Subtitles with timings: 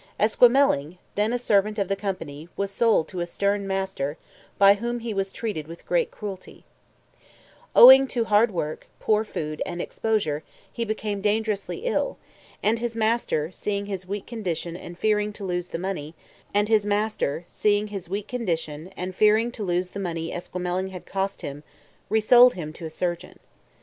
[0.19, 4.17] Esquemeling then a servant of the company was sold to a stern master
[4.57, 6.65] by whom he was treated with great cruelty.
[7.75, 10.41] Owing to hard work, poor food and exposure
[10.73, 12.17] he became dangerously ill,
[12.63, 16.15] and his master seeing his weak condition and fearing to lose the money
[16.55, 17.87] Esquemeling
[20.89, 21.63] had cost him
[22.09, 23.37] resold him to a surgeon.